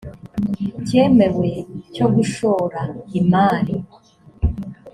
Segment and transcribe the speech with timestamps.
[0.87, 1.49] cyemewe
[1.93, 2.81] cyo gushora
[3.19, 3.75] imari